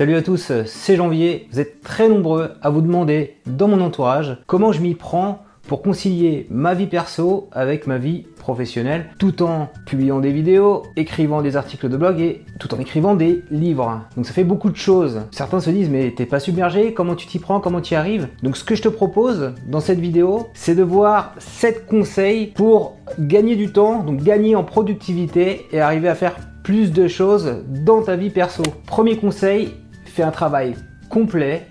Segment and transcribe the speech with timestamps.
[0.00, 1.46] Salut à tous, c'est Janvier.
[1.52, 5.82] Vous êtes très nombreux à vous demander dans mon entourage comment je m'y prends pour
[5.82, 11.54] concilier ma vie perso avec ma vie professionnelle tout en publiant des vidéos, écrivant des
[11.54, 14.00] articles de blog et tout en écrivant des livres.
[14.16, 15.20] Donc ça fait beaucoup de choses.
[15.32, 18.28] Certains se disent mais t'es pas submergé, comment tu t'y prends, comment tu y arrives?
[18.42, 22.96] Donc ce que je te propose dans cette vidéo, c'est de voir 7 conseils pour
[23.18, 28.02] gagner du temps, donc gagner en productivité et arriver à faire plus de choses dans
[28.02, 28.62] ta vie perso.
[28.86, 29.72] Premier conseil,
[30.10, 30.74] fais un travail
[31.08, 31.66] complet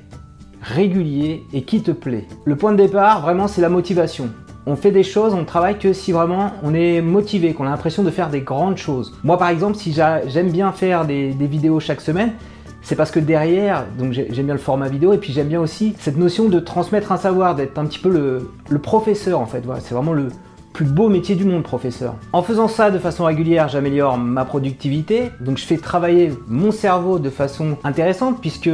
[0.62, 2.26] régulier et qui te plaît.
[2.46, 4.30] Le point de départ, vraiment, c'est la motivation.
[4.66, 8.04] On fait des choses, on travaille que si vraiment on est motivé, qu'on a l'impression
[8.04, 9.14] de faire des grandes choses.
[9.24, 12.34] Moi, par exemple, si j'aime bien faire des, vidéos chaque semaine,
[12.82, 15.96] c'est parce que derrière, donc j'aime bien le format vidéo et puis j'aime bien aussi
[15.98, 19.64] cette notion de transmettre un savoir, d'être un petit peu le, professeur en fait.
[19.80, 20.28] C'est vraiment le
[20.74, 22.16] plus beau métier du monde, professeur.
[22.34, 25.32] En faisant ça de façon régulière, j'améliore ma productivité.
[25.42, 28.70] Donc je fais travailler mon cerveau de façon intéressante puisque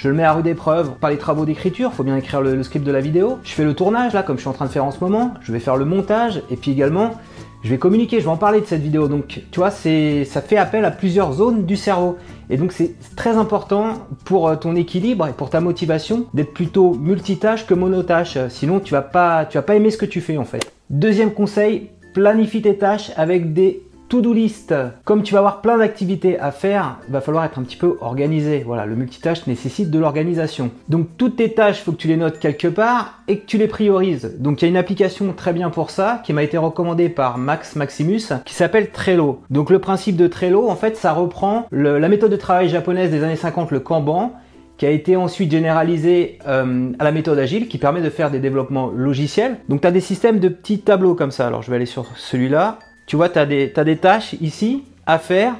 [0.00, 2.86] je le mets à rude épreuve par les travaux d'écriture, faut bien écrire le, script
[2.86, 3.38] de la vidéo.
[3.42, 5.34] Je fais le tournage là, comme je suis en train de faire en ce moment.
[5.42, 7.16] Je vais faire le montage et puis également,
[7.62, 9.08] je vais communiquer, je vais en parler de cette vidéo.
[9.08, 12.16] Donc, tu vois, ça fait appel à plusieurs zones du cerveau.
[12.48, 16.94] Et donc, c'est très important pour euh, ton équilibre et pour ta motivation d'être plutôt
[16.94, 18.38] multitâche que monotâche.
[18.48, 20.79] Sinon, tu vas tu vas pas aimer ce que tu fais en fait.
[20.90, 24.74] Deuxième conseil, planifie tes tâches avec des to-do list.
[25.04, 27.96] Comme tu vas avoir plein d'activités à faire, il va falloir être un petit peu
[28.00, 28.64] organisé.
[28.66, 30.72] Voilà, le multitâche nécessite de l'organisation.
[30.88, 33.68] Donc toutes tes tâches, faut que tu les notes quelque part et que tu les
[33.68, 34.34] priorises.
[34.40, 37.38] Donc il y a une application très bien pour ça qui m'a été recommandée par
[37.38, 39.42] Max Maximus qui s'appelle Trello.
[39.48, 43.22] Donc le principe de Trello, en fait, ça reprend la méthode de travail japonaise des
[43.22, 44.32] années 50, le Kanban,
[44.80, 48.38] qui a été ensuite généralisé euh, à la méthode agile qui permet de faire des
[48.38, 49.58] développements logiciels.
[49.68, 51.46] Donc tu as des systèmes de petits tableaux comme ça.
[51.46, 52.78] Alors je vais aller sur celui-là.
[53.06, 55.52] Tu vois, tu as, des tâches ici à faire,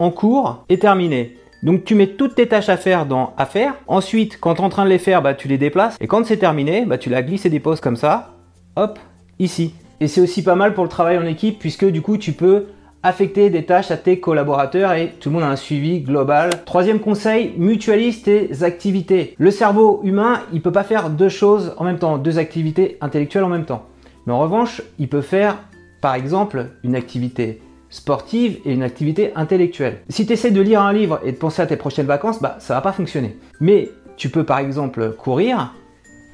[0.00, 1.36] en cours et terminées.
[1.62, 3.74] Donc tu mets toutes tes tâches à faire dans à faire.
[3.86, 5.96] Ensuite, quand tu es en train de les faire, bah, tu les déplaces.
[6.00, 8.32] Et quand c'est terminé, bah, tu la glisses et déposes comme ça.
[8.74, 8.98] Hop,
[9.38, 9.74] ici.
[10.00, 12.66] Et c'est aussi pas mal pour le travail en équipe puisque du coup tu peux
[13.02, 16.50] affecter des tâches à tes collaborateurs et tout le monde a un suivi global.
[16.66, 19.34] Troisième conseil, mutualise tes activités.
[19.38, 23.44] Le cerveau humain, il peut pas faire deux choses en même temps, deux activités intellectuelles
[23.44, 23.86] en même temps.
[24.26, 25.56] Mais en revanche, il peut faire
[26.00, 29.98] par exemple, une activité sportive et une activité intellectuelle.
[30.08, 32.56] Si tu essaies de lire un livre et de penser à tes prochaines vacances, bah,
[32.60, 33.36] ça va pas fonctionner.
[33.60, 35.74] Mais tu peux par exemple courir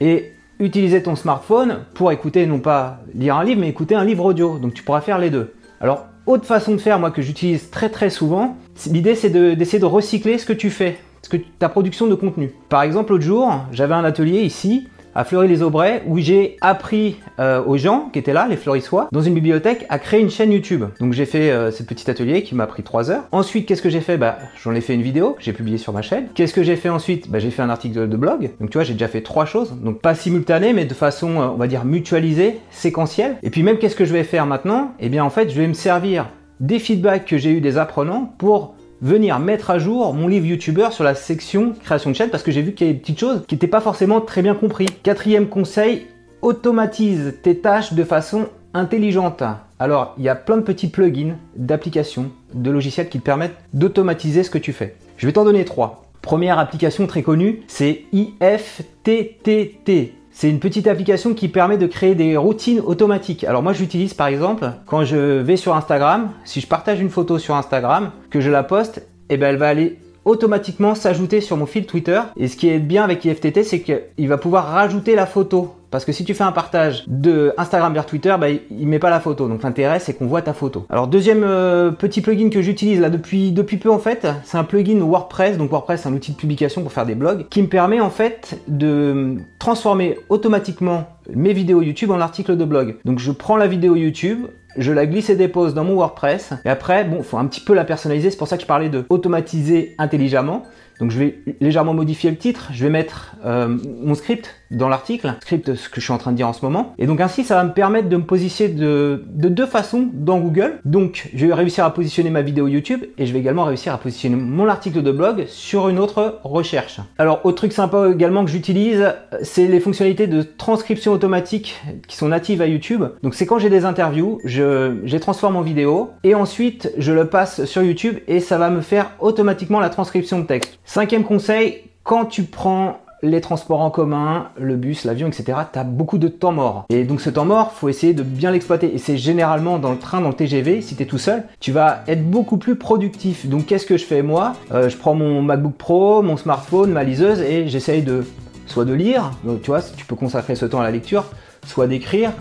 [0.01, 4.25] et utiliser ton smartphone pour écouter, non pas lire un livre, mais écouter un livre
[4.25, 4.59] audio.
[4.59, 5.55] Donc tu pourras faire les deux.
[5.81, 8.57] Alors, autre façon de faire, moi, que j'utilise très très souvent,
[8.91, 12.53] l'idée c'est d'essayer de, recycler ce que tu fais, ce ta production de contenu.
[12.69, 17.77] Par exemple, l'autre jour, j'avais un atelier ici à Fleury-les-Aubrais où j'ai appris euh, aux
[17.77, 20.85] gens qui étaient là, les fleurissois, dans une bibliothèque, à créer une chaîne YouTube.
[21.01, 23.25] Donc j'ai fait euh, ce petit atelier qui m'a pris 3 heures.
[23.33, 24.19] Ensuite, qu'est-ce que j'ai fait?
[24.19, 26.29] Bah, j'en ai fait une vidéo j'ai publiée sur ma chaîne.
[26.35, 27.31] Qu'est-ce que j'ai fait ensuite?
[27.31, 28.51] Bah, j'ai fait un article de, blog.
[28.61, 29.73] Donc tu vois, j'ai déjà fait trois choses.
[29.83, 33.37] Donc pas simultanées, mais de façon, euh, on va dire, mutualisée, séquentielle.
[33.43, 34.93] Et puis même, qu'est-ce que je vais faire maintenant?
[35.01, 36.27] Eh bien, en fait, je vais me servir
[36.61, 40.89] des feedbacks que j'ai eu des apprenants pour venir mettre à jour mon livre YouTuber
[40.91, 43.21] sur la section création de chaîne parce que j'ai vu qu'il y a des petites
[43.21, 44.87] choses qui n'étaient pas forcément très bien compris.
[45.03, 46.07] Quatrième conseil,
[46.43, 49.43] automatise tes tâches de façon intelligente.
[49.79, 54.43] Alors, il y a plein de petits plugins, d'applications, de logiciels qui te permettent d'automatiser
[54.43, 54.97] ce que tu fais.
[55.17, 56.05] Je vais t'en donner trois.
[56.23, 60.15] Première application très connue, c'est IFTTT.
[60.39, 63.43] C'est une petite application qui permet de créer des routines automatiques.
[63.45, 67.39] Alors moi j'utilise par exemple quand je vais sur Instagram, si je partage une photo
[67.39, 71.57] sur Instagram, que je la poste, et eh ben elle va aller automatiquement s'ajouter sur
[71.57, 72.21] mon fil Twitter.
[72.37, 76.05] Et ce qui est bien avec IFTT, c'est qu'il va pouvoir rajouter la photo parce
[76.05, 79.21] que si tu fais un partage de Instagram vers Twitter, bah, il met pas la
[79.21, 79.49] photo.
[79.49, 80.85] Donc l'intérêt c'est qu'on voit ta photo.
[80.91, 84.65] Alors deuxième euh, petit plugin que j'utilise là depuis, depuis peu en fait, c'est un
[84.65, 85.57] plugin WordPress.
[85.57, 88.11] Donc WordPress c'est un outil de publication pour faire des blogs qui me permet en
[88.11, 92.97] fait de transformer automatiquement mes vidéos YouTube en articles de blog.
[93.05, 94.47] Donc je prends la vidéo YouTube,
[94.79, 96.53] je la glisse et dépose dans mon WordPress.
[96.65, 98.31] Et après, bon, faut un petit peu la personnaliser.
[98.31, 100.63] C'est pour ça que je parlais de automatiser intelligemment.
[101.01, 105.35] Donc je vais légèrement modifier le titre, je vais mettre euh, mon script dans l'article,
[105.41, 106.95] script ce que je suis en train de dire en ce moment.
[106.99, 110.39] Et donc ainsi ça va me permettre de me positionner de, de, deux façons dans
[110.39, 110.81] Google.
[110.85, 113.99] Donc je vais réussir à positionner ma vidéo YouTube et je vais également réussir à
[113.99, 117.01] positionner mon article de blog sur une autre recherche.
[117.19, 122.29] Alors autre truc sympa également que j'utilise, c'est les fonctionnalités de transcription automatique qui sont
[122.29, 123.05] natives à YouTube.
[123.23, 127.13] Donc c'est quand j'ai des interviews, je, je les transforme en vidéo et ensuite je
[127.13, 130.79] le passe sur YouTube et ça va me faire automatiquement la transcription de texte.
[130.87, 135.85] Cinquième conseil, quand tu prends les transports en commun, le bus, l'avion, etc., tu as
[135.85, 136.87] beaucoup de temps mort.
[136.91, 138.95] Et donc ce temps mort, faut essayer de bien l'exploiter.
[138.95, 141.73] Et c'est généralement dans le train, dans le TGV, si tu es tout seul, tu
[141.73, 143.47] vas être beaucoup plus productif.
[143.47, 144.53] Donc qu'est-ce que je fais moi?
[144.73, 148.25] Euh, Je prends mon MacBook Pro, mon smartphone, ma liseuse, et j'essaye de
[148.67, 151.25] soit de lire, donc tu vois, tu peux consacrer ce temps à la lecture,
[151.67, 152.33] soit d'écrire,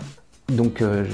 [0.48, 1.04] donc euh,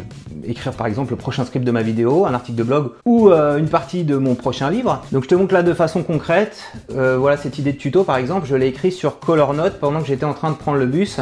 [0.45, 3.59] écrire par exemple le prochain script de ma vidéo, un article de blog ou euh,
[3.59, 5.03] une partie de mon prochain livre.
[5.13, 6.63] Donc je te montre là de façon concrète,
[6.95, 10.01] euh, voilà cette idée de tuto par exemple, je l'ai écrit sur Color Note pendant
[10.01, 11.19] que j'étais en train de prendre le bus.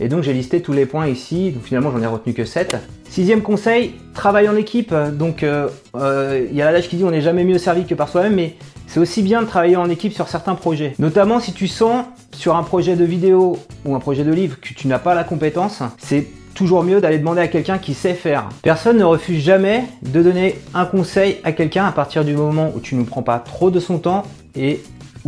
[0.00, 2.76] Et donc j'ai listé tous les points ici, donc finalement j'en ai retenu que 7.
[3.08, 4.94] Sixième conseil, travail en équipe.
[4.94, 8.36] Donc il y a l'adage qui dit on n'est jamais mieux servi que par soi-même,
[8.36, 8.54] mais
[8.86, 10.94] c'est aussi bien de travailler en équipe sur certains projets.
[11.00, 14.72] Notamment si tu sens sur un projet de vidéo ou un projet de livre que
[14.72, 16.28] tu n'as pas la compétence, c'est
[16.58, 18.48] toujours mieux d'aller demander à quelqu'un qui sait faire.
[18.62, 22.80] Personne ne refuse jamais de donner un conseil à quelqu'un à partir du moment où
[22.80, 24.24] tu ne prends pas trop de son temps
[24.56, 24.80] et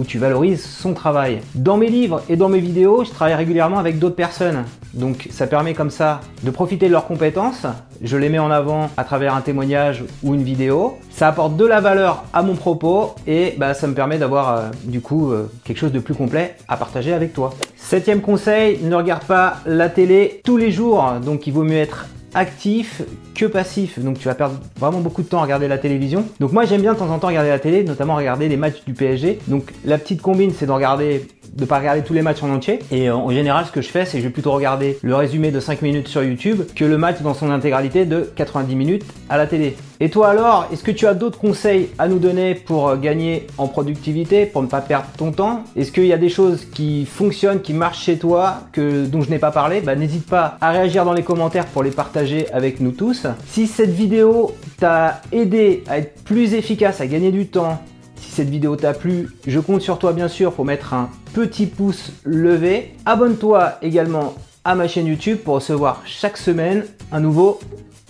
[0.05, 1.41] tu valorises son travail.
[1.55, 4.65] Dans mes livres et dans mes vidéos, je travaille régulièrement avec d'autres personnes.
[4.95, 7.67] Donc ça permet comme ça de profiter de leurs compétences.
[8.03, 10.99] Je les mets en avant à travers un témoignage ou une vidéo.
[11.11, 14.69] Ça apporte de la valeur à mon propos et bah, ça me permet d'avoir euh,
[14.85, 17.55] du coup euh, quelque chose de plus complet à partager avec toi.
[17.77, 21.05] Septième conseil, ne regarde pas la télé tous les jours.
[21.25, 23.03] Donc il vaut mieux être actif
[23.35, 23.99] que passif.
[23.99, 26.25] Donc tu vas perdre vraiment beaucoup de temps à regarder la télévision.
[26.39, 28.85] Donc moi j'aime bien de temps en temps regarder la télé, notamment regarder les matchs
[28.87, 29.39] du PSG.
[29.49, 32.81] Donc la petite combine c'est de regarder de pas regarder tous les matchs en entier.
[32.91, 35.15] Et euh, en général, ce que je fais, c'est que je vais plutôt regarder le
[35.15, 39.05] résumé de 5 minutes sur YouTube que le match dans son intégralité de 90 minutes
[39.29, 39.77] à la télé.
[40.03, 43.47] Et toi alors, est-ce que tu as d'autres conseils à nous donner pour euh, gagner
[43.59, 45.65] en productivité, pour ne pas perdre ton temps?
[45.77, 49.31] Est-ce qu'il y a des choses qui fonctionnent, qui marchent chez toi, que, dont je
[49.31, 49.81] n'ai pas parlé?
[49.81, 53.27] Bah, N'hésite pas à réagir dans les commentaires pour les partager avec nous tous.
[53.47, 57.83] Si cette vidéo t'a aidé à être plus efficace, à gagner du temps,
[58.21, 61.67] si cette vidéo t'a plu, je compte sur toi bien sûr pour mettre un petit
[61.67, 62.95] pouce levé.
[63.07, 64.35] Abonne-toi également
[64.65, 67.59] à ma chaîne YouTube pour recevoir chaque semaine un nouveau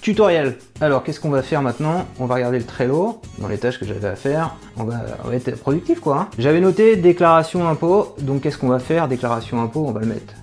[0.00, 0.56] tutoriel.
[0.80, 2.06] Alors qu'est-ce qu'on va faire maintenant?
[2.18, 4.56] On va regarder le Trello dans les tâches que j'avais à faire.
[4.76, 5.00] On va,
[5.32, 6.18] être productif quoi.
[6.18, 6.28] Hein.
[6.38, 8.14] j'avais noté déclaration impôt.
[8.20, 9.08] Donc qu'est-ce qu'on va faire?
[9.08, 10.34] Déclaration impôt, on va le mettre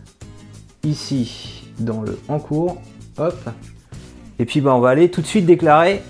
[0.84, 2.78] ici dans le en cours.
[3.18, 3.50] Hop.
[4.40, 6.02] Et puis bah, on va aller tout de suite déclarer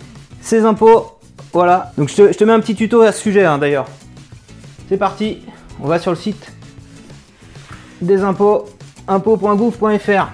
[0.41, 1.16] ses impôts
[1.53, 3.87] voilà, donc je te, mets un petit tuto à ce sujet hein, d'ailleurs.
[4.89, 5.39] C'est parti,
[5.81, 6.51] on va sur le site
[8.01, 8.65] des impôts,
[9.07, 10.27] impôts.gouv.fr.